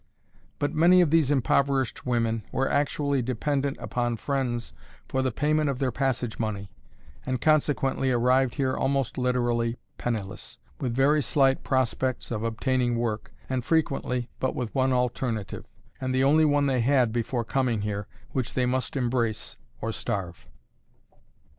[0.57, 4.73] But many of these impoverished women were actually dependent upon friends
[5.07, 6.71] for the payment of their passage money,
[7.23, 13.63] and consequently arrived here almost literally penniless, with very slight prospects of obtaining work, and
[13.63, 15.67] frequently with but one alternative,
[15.99, 20.47] and the only one they had before coming here, which they must embrace or starve.